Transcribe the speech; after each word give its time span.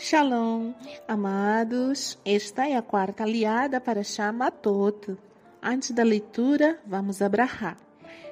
Shalom, 0.00 0.74
amados. 1.08 2.16
Esta 2.24 2.68
é 2.68 2.76
a 2.76 2.82
quarta 2.82 3.24
aliada 3.24 3.80
para 3.80 4.04
Shamatot. 4.04 5.18
Antes 5.60 5.90
da 5.90 6.04
leitura, 6.04 6.78
vamos 6.86 7.20
abrahar. 7.20 7.76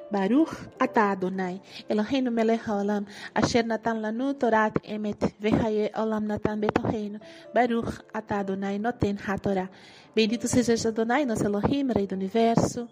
Baruch 0.09 0.55
atah 0.79 1.11
Adonai, 1.11 1.61
Eloheinu 1.89 2.31
melech 2.31 2.63
haolam, 2.69 3.05
asher 3.35 3.65
natan 3.67 4.01
lanu 4.01 4.33
torat 4.35 4.79
emet, 4.85 5.35
vehaye 5.41 5.91
olam 5.97 6.25
natan 6.25 6.61
betoheinu. 6.61 7.19
Baruch 7.53 7.99
atah 8.15 8.39
Adonai 8.39 8.79
noten 8.79 9.19
hatorá. 9.19 9.69
Bendito 10.15 10.47
sejas 10.47 10.87
Adonai, 10.87 11.27
nosso 11.27 11.47
Elohim, 11.47 11.89
Rei 11.91 12.07
do 12.07 12.15
Universo, 12.15 12.89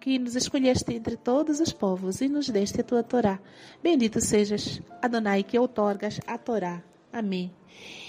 que 0.00 0.18
nos 0.18 0.34
escolheste 0.34 0.94
entre 0.94 1.16
todos 1.16 1.60
os 1.60 1.72
povos 1.72 2.20
e 2.20 2.28
nos 2.28 2.48
deste 2.48 2.80
a 2.80 2.84
tua 2.84 3.04
Torá. 3.04 3.38
Bendito 3.80 4.20
sejas 4.20 4.82
Adonai, 5.00 5.44
que 5.44 5.56
outorgas 5.56 6.20
a 6.26 6.36
Torá. 6.36 6.82
Amém. 7.12 7.52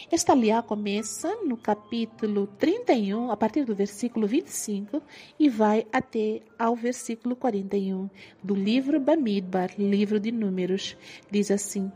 Esta 0.09 0.31
aliá 0.31 0.61
começa 0.61 1.35
no 1.43 1.57
capítulo 1.57 2.47
31, 2.57 3.29
a 3.29 3.35
partir 3.35 3.65
do 3.65 3.75
versículo 3.75 4.25
25, 4.25 5.03
e 5.37 5.49
vai 5.49 5.85
até 5.91 6.41
ao 6.57 6.77
versículo 6.77 7.35
41 7.35 8.09
do 8.41 8.55
livro 8.55 9.01
Bamidbar, 9.01 9.71
livro 9.77 10.17
de 10.17 10.31
Números. 10.31 10.95
Diz 11.29 11.51
assim: 11.51 11.91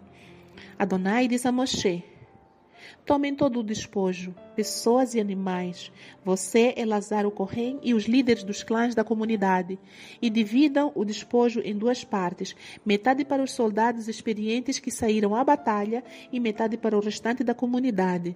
Adonai 0.77 1.29
diz 1.29 1.45
a 1.45 1.53
Moshe: 1.53 2.03
Tomem 3.05 3.35
todo 3.35 3.59
o 3.59 3.63
despojo, 3.63 4.34
pessoas 4.55 5.13
e 5.16 5.20
animais, 5.20 5.91
você, 6.23 6.73
Elazar 6.77 7.26
o 7.26 7.31
Corém 7.31 7.80
e 7.81 7.94
os 7.94 8.05
líderes 8.05 8.44
dos 8.44 8.63
clãs 8.63 8.95
da 8.95 9.04
comunidade, 9.04 9.80
e 10.21 10.30
dividam 10.30 10.91
o 10.95 11.04
despojo 11.04 11.62
em 11.62 11.76
duas 11.76 12.04
partes, 12.04 12.55
metade 12.85 13.26
para 13.26 13.44
os 13.44 13.52
soldados 13.52 14.07
experientes 14.07 14.80
que 14.80 14.91
saíram 14.91 15.35
à 15.35 15.44
batalha 15.44 16.04
e 16.31 16.40
metade 16.40 16.77
para 16.77 16.98
o 16.98 17.02
restante 17.02 17.44
da 17.44 17.54
comunidade. 17.54 18.35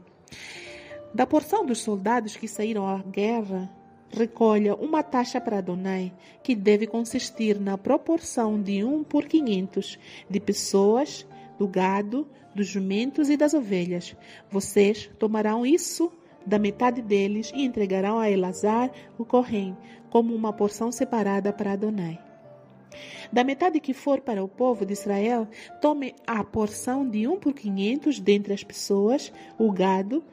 Da 1.13 1.25
porção 1.25 1.65
dos 1.65 1.79
soldados 1.79 2.35
que 2.35 2.47
saíram 2.47 2.85
à 2.87 2.97
guerra, 2.97 3.69
recolha 4.11 4.75
uma 4.75 5.03
taxa 5.03 5.39
para 5.39 5.59
Adonai, 5.59 6.13
que 6.43 6.55
deve 6.55 6.87
consistir 6.87 7.59
na 7.59 7.77
proporção 7.77 8.61
de 8.61 8.83
um 8.83 9.03
por 9.03 9.25
quinhentos 9.25 9.99
de 10.29 10.39
pessoas, 10.39 11.25
do 11.57 11.67
gado, 11.67 12.27
dos 12.53 12.67
jumentos 12.67 13.29
e 13.29 13.37
das 13.37 13.53
ovelhas. 13.53 14.15
Vocês 14.49 15.09
tomarão 15.19 15.65
isso 15.65 16.11
da 16.45 16.59
metade 16.59 17.01
deles 17.01 17.51
e 17.55 17.65
entregarão 17.65 18.19
a 18.19 18.29
Elazar, 18.29 18.91
o 19.17 19.25
Corém, 19.25 19.75
como 20.09 20.33
uma 20.33 20.53
porção 20.53 20.91
separada 20.91 21.51
para 21.51 21.73
Adonai. 21.73 22.19
Da 23.31 23.43
metade 23.43 23.79
que 23.79 23.93
for 23.93 24.21
para 24.21 24.43
o 24.43 24.47
povo 24.47 24.85
de 24.85 24.93
Israel, 24.93 25.47
tome 25.81 26.15
a 26.25 26.43
porção 26.43 27.07
de 27.09 27.27
um 27.27 27.37
por 27.37 27.53
quinhentos 27.53 28.19
dentre 28.19 28.53
as 28.53 28.63
pessoas, 28.63 29.33
o 29.57 29.71
gado, 29.71 30.23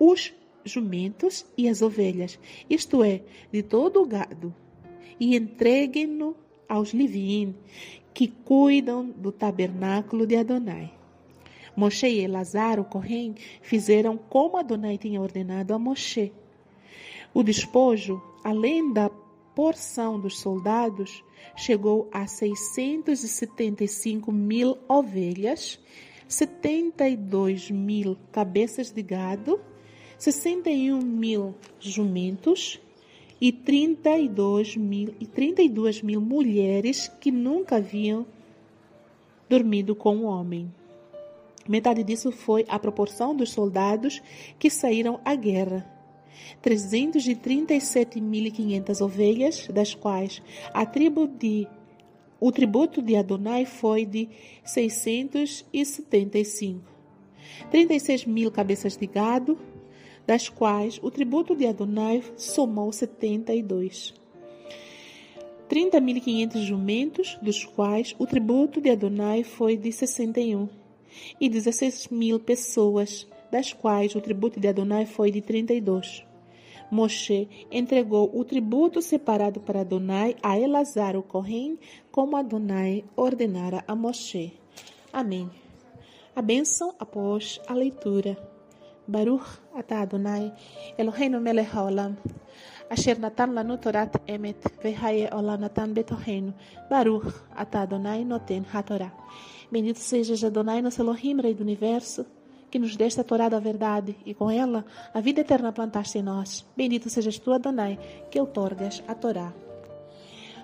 os 0.00 0.34
jumentos 0.64 1.46
e 1.56 1.68
as 1.68 1.82
ovelhas, 1.82 2.38
isto 2.68 3.02
é, 3.02 3.22
de 3.52 3.62
todo 3.62 4.02
o 4.02 4.06
gado, 4.06 4.54
e 5.18 5.36
entreguem-no 5.36 6.36
aos 6.68 6.90
Livim, 6.90 7.54
que 8.12 8.28
cuidam 8.28 9.10
do 9.10 9.32
tabernáculo 9.32 10.26
de 10.26 10.36
Adonai. 10.36 10.92
Moshe 11.76 12.08
e 12.08 12.26
o 12.80 12.84
Corém, 12.84 13.34
fizeram 13.62 14.16
como 14.16 14.56
Adonai 14.56 14.98
tinha 14.98 15.20
ordenado 15.20 15.72
a 15.72 15.78
Moshe. 15.78 16.32
O 17.32 17.44
despojo, 17.44 18.20
além 18.42 18.92
da 18.92 19.08
porção 19.54 20.18
dos 20.18 20.40
soldados, 20.40 21.22
chegou 21.56 22.08
a 22.12 22.26
675 22.26 24.32
mil 24.32 24.76
ovelhas, 24.88 25.78
72 26.26 27.70
mil 27.70 28.18
cabeças 28.32 28.90
de 28.90 29.02
gado, 29.02 29.60
61 30.18 31.00
mil 31.00 31.54
jumentos 31.78 32.80
e 33.40 33.52
32 33.52 34.76
mil, 34.76 35.14
e 35.20 35.26
32 35.26 36.02
mil 36.02 36.20
mulheres 36.20 37.06
que 37.20 37.30
nunca 37.30 37.76
haviam 37.76 38.26
dormido 39.48 39.94
com 39.94 40.16
um 40.16 40.26
homem. 40.26 40.68
Metade 41.68 42.02
disso 42.02 42.32
foi 42.32 42.64
a 42.68 42.76
proporção 42.78 43.36
dos 43.36 43.50
soldados 43.50 44.22
que 44.58 44.70
saíram 44.70 45.20
à 45.24 45.34
guerra. 45.34 45.86
337.500 46.62 49.00
ovelhas, 49.00 49.66
das 49.68 49.92
quais 49.94 50.42
a 50.72 50.86
tribo 50.86 51.28
de 51.28 51.68
o 52.40 52.52
tributo 52.52 53.02
de 53.02 53.16
Adonai 53.16 53.66
foi 53.66 54.06
de 54.06 54.28
675. 54.64 56.80
36 57.70 58.26
mil 58.26 58.52
cabeças 58.52 58.96
de 58.96 59.08
gado, 59.08 59.58
das 60.28 60.46
quais 60.46 61.00
o 61.02 61.10
tributo 61.10 61.56
de 61.56 61.66
Adonai 61.66 62.22
somou 62.36 62.92
72. 62.92 64.12
30.500 65.70 66.58
jumentos, 66.66 67.38
dos 67.40 67.64
quais 67.64 68.14
o 68.18 68.26
tributo 68.26 68.78
de 68.78 68.90
Adonai 68.90 69.42
foi 69.42 69.74
de 69.78 69.90
61 69.90 70.68
e 71.40 71.48
16 71.48 72.08
mil 72.08 72.38
pessoas, 72.38 73.26
das 73.50 73.72
quais 73.72 74.14
o 74.14 74.20
tributo 74.20 74.60
de 74.60 74.68
Adonai 74.68 75.06
foi 75.06 75.30
de 75.30 75.40
32. 75.40 76.22
Moshe 76.90 77.48
entregou 77.72 78.30
o 78.38 78.44
tributo 78.44 79.00
separado 79.00 79.60
para 79.60 79.80
Adonai 79.80 80.36
a 80.42 80.58
Elazar 80.58 81.16
o 81.16 81.22
Corém, 81.22 81.78
como 82.12 82.36
Adonai 82.36 83.02
ordenara 83.16 83.82
a 83.88 83.96
Moshe. 83.96 84.52
Amém. 85.10 85.48
A 86.36 86.42
bênção 86.42 86.94
após 86.98 87.58
a 87.66 87.72
leitura. 87.72 88.57
Baruch 89.08 89.48
atah 89.74 90.02
Adonai, 90.02 90.52
Eloheinu 90.98 91.40
melech 91.40 91.72
haolam, 91.72 92.16
asher 92.90 93.18
natan 93.18 93.54
lanu 93.54 93.78
torat 93.78 94.12
emet, 94.28 94.60
vehaye 94.82 95.30
olam 95.32 95.60
natan 95.60 95.94
betoheinu. 95.94 96.52
Baruch 96.90 97.32
atah 97.56 97.82
Adonai 97.82 98.22
noten 98.24 98.66
hatorah. 98.70 99.12
Bendito 99.72 99.98
sejas 99.98 100.44
Adonai, 100.44 100.82
nosso 100.82 101.00
Elohim, 101.00 101.40
Rei 101.40 101.54
do 101.54 101.62
Universo, 101.62 102.26
que 102.70 102.78
nos 102.78 102.96
deste 102.96 103.20
a 103.20 103.24
Torá 103.24 103.48
da 103.48 103.58
verdade, 103.58 104.14
e 104.26 104.34
com 104.34 104.50
ela 104.50 104.84
a 105.14 105.20
vida 105.20 105.40
eterna 105.40 105.72
plantaste 105.72 106.18
em 106.18 106.22
nós. 106.22 106.66
Bendito 106.76 107.08
sejas 107.08 107.38
tu, 107.38 107.52
Adonai, 107.52 107.98
que 108.30 108.38
outorgas 108.38 109.02
a 109.08 109.14
Torá. 109.14 109.54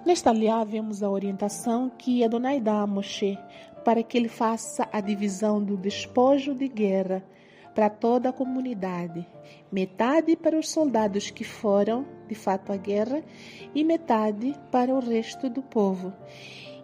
Nesta 0.04 0.28
aliá 0.28 0.62
vemos 0.65 1.03
a 1.03 1.09
orientação 1.09 1.88
que 1.88 2.22
Adonai 2.22 2.60
dá 2.60 2.83
a 2.83 2.87
Moshe 2.87 3.38
para 3.87 4.03
que 4.03 4.19
ele 4.19 4.28
faça 4.28 4.87
a 4.93 5.00
divisão 5.00 5.65
do 5.65 5.78
despojo 5.78 6.54
de 6.54 6.69
guerra 6.69 7.25
para 7.75 7.91
toda 7.91 8.29
a 8.29 8.33
comunidade, 8.33 9.27
metade 9.71 10.37
para 10.37 10.59
os 10.59 10.69
soldados 10.69 11.31
que 11.31 11.45
foram 11.45 12.07
de 12.29 12.35
fato 12.35 12.73
à 12.73 12.77
guerra 12.77 13.23
e 13.75 13.83
metade 13.83 14.55
para 14.71 14.95
o 14.95 15.01
resto 15.01 15.51
do 15.51 15.62
povo 15.62 16.13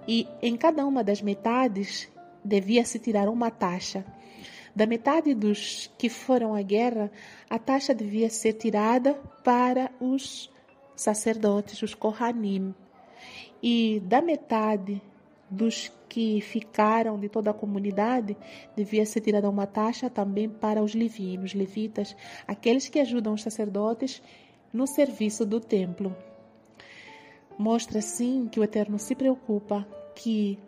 e 0.06 0.26
em 0.42 0.56
cada 0.56 0.84
uma 0.84 1.04
das 1.04 1.22
metades 1.22 2.08
devia-se 2.44 2.98
tirar 2.98 3.28
uma 3.28 3.50
taxa. 3.50 4.04
Da 4.74 4.86
metade 4.86 5.34
dos 5.34 5.88
que 5.98 6.08
foram 6.08 6.54
à 6.54 6.62
guerra, 6.62 7.10
a 7.48 7.58
taxa 7.58 7.94
devia 7.94 8.30
ser 8.30 8.54
tirada 8.54 9.14
para 9.44 9.90
os 10.00 10.50
sacerdotes, 10.96 11.82
os 11.82 11.94
Kohanim. 11.94 12.74
E 13.62 14.00
da 14.04 14.22
metade 14.22 15.02
dos 15.50 15.90
que 16.08 16.40
ficaram 16.40 17.18
de 17.18 17.28
toda 17.28 17.50
a 17.50 17.54
comunidade, 17.54 18.36
devia 18.76 19.04
ser 19.04 19.20
tirada 19.20 19.48
uma 19.48 19.66
taxa 19.66 20.08
também 20.08 20.48
para 20.48 20.82
os 20.82 20.94
levinos, 20.94 21.54
levitas, 21.54 22.16
aqueles 22.46 22.88
que 22.88 23.00
ajudam 23.00 23.34
os 23.34 23.42
sacerdotes 23.42 24.22
no 24.72 24.86
serviço 24.86 25.44
do 25.44 25.60
templo. 25.60 26.14
Mostra 27.58 28.00
sim 28.00 28.48
que 28.50 28.58
o 28.58 28.64
Eterno 28.64 28.98
se 28.98 29.14
preocupa 29.14 29.86
que 30.14 30.58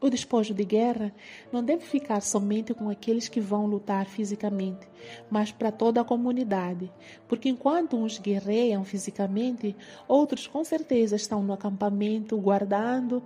o 0.00 0.10
despojo 0.10 0.52
de 0.52 0.64
guerra 0.64 1.14
não 1.50 1.62
deve 1.62 1.84
ficar 1.86 2.20
somente 2.20 2.74
com 2.74 2.90
aqueles 2.90 3.28
que 3.28 3.40
vão 3.40 3.66
lutar 3.66 4.06
fisicamente, 4.06 4.86
mas 5.30 5.50
para 5.50 5.72
toda 5.72 6.00
a 6.00 6.04
comunidade, 6.04 6.92
porque 7.26 7.48
enquanto 7.48 7.96
uns 7.96 8.18
guerreiam 8.18 8.84
fisicamente, 8.84 9.74
outros 10.06 10.46
com 10.46 10.62
certeza 10.62 11.16
estão 11.16 11.42
no 11.42 11.54
acampamento 11.54 12.36
guardando 12.36 13.22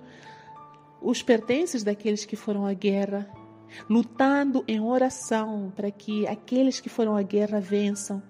os 1.00 1.22
pertences 1.22 1.82
daqueles 1.82 2.24
que 2.24 2.36
foram 2.36 2.66
à 2.66 2.72
guerra, 2.72 3.28
lutando 3.88 4.64
em 4.66 4.80
oração 4.80 5.72
para 5.74 5.90
que 5.90 6.26
aqueles 6.26 6.80
que 6.80 6.88
foram 6.88 7.16
à 7.16 7.22
guerra 7.22 7.60
vençam. 7.60 8.22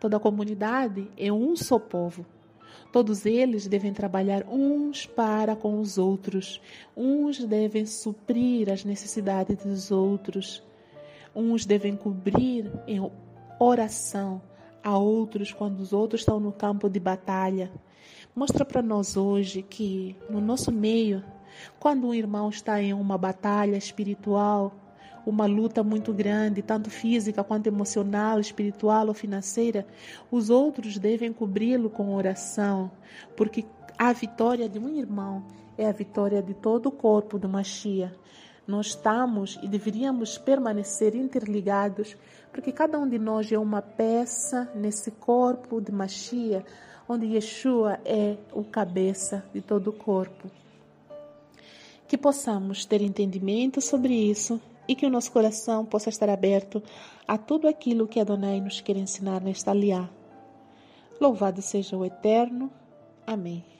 Toda 0.00 0.16
a 0.16 0.20
comunidade 0.20 1.10
é 1.16 1.32
um 1.32 1.56
só 1.56 1.78
povo. 1.78 2.26
Todos 2.92 3.26
eles 3.26 3.66
devem 3.66 3.92
trabalhar 3.92 4.44
uns 4.48 5.04
para 5.04 5.56
com 5.56 5.80
os 5.80 5.98
outros, 5.98 6.60
uns 6.96 7.44
devem 7.44 7.86
suprir 7.86 8.70
as 8.70 8.84
necessidades 8.84 9.64
dos 9.64 9.90
outros, 9.90 10.62
uns 11.34 11.66
devem 11.66 11.96
cobrir 11.96 12.70
em 12.86 13.00
oração 13.58 14.40
a 14.82 14.96
outros 14.96 15.52
quando 15.52 15.80
os 15.80 15.92
outros 15.92 16.20
estão 16.20 16.38
no 16.38 16.52
campo 16.52 16.88
de 16.88 17.00
batalha. 17.00 17.72
Mostra 18.36 18.64
para 18.64 18.82
nós 18.82 19.16
hoje 19.16 19.62
que 19.62 20.14
no 20.28 20.40
nosso 20.40 20.70
meio, 20.70 21.24
quando 21.78 22.06
um 22.06 22.14
irmão 22.14 22.48
está 22.48 22.80
em 22.80 22.92
uma 22.92 23.18
batalha 23.18 23.76
espiritual, 23.76 24.72
uma 25.26 25.46
luta 25.46 25.82
muito 25.82 26.12
grande, 26.12 26.62
tanto 26.62 26.90
física 26.90 27.42
quanto 27.42 27.66
emocional, 27.66 28.38
espiritual 28.38 29.08
ou 29.08 29.14
financeira, 29.14 29.86
os 30.30 30.50
outros 30.50 30.98
devem 30.98 31.32
cobri-lo 31.32 31.88
com 31.88 32.14
oração, 32.14 32.90
porque 33.36 33.64
a 33.96 34.12
vitória 34.12 34.68
de 34.68 34.78
um 34.78 34.88
irmão 34.88 35.44
é 35.78 35.86
a 35.86 35.92
vitória 35.92 36.42
de 36.42 36.54
todo 36.54 36.86
o 36.86 36.92
corpo 36.92 37.38
do 37.38 37.48
Machia. 37.48 38.14
Nós 38.66 38.88
estamos 38.88 39.58
e 39.62 39.68
deveríamos 39.68 40.38
permanecer 40.38 41.14
interligados, 41.14 42.16
porque 42.52 42.72
cada 42.72 42.98
um 42.98 43.08
de 43.08 43.18
nós 43.18 43.50
é 43.52 43.58
uma 43.58 43.82
peça 43.82 44.70
nesse 44.74 45.10
corpo 45.10 45.80
de 45.80 45.92
Machia, 45.92 46.64
onde 47.08 47.26
Yeshua 47.26 47.98
é 48.04 48.36
o 48.52 48.64
cabeça 48.64 49.44
de 49.52 49.60
todo 49.60 49.88
o 49.88 49.92
corpo. 49.92 50.50
Que 52.06 52.18
possamos 52.18 52.84
ter 52.84 53.00
entendimento 53.00 53.80
sobre 53.80 54.14
isso 54.14 54.60
e 54.86 54.94
que 54.94 55.06
o 55.06 55.10
nosso 55.10 55.32
coração 55.32 55.84
possa 55.84 56.08
estar 56.08 56.28
aberto 56.28 56.82
a 57.26 57.38
tudo 57.38 57.66
aquilo 57.66 58.06
que 58.06 58.20
Adonai 58.20 58.60
nos 58.60 58.80
quer 58.80 58.96
ensinar 58.96 59.40
nesta 59.40 59.70
aliá. 59.70 60.08
Louvado 61.20 61.62
seja 61.62 61.96
o 61.96 62.04
Eterno. 62.04 62.70
Amém. 63.26 63.73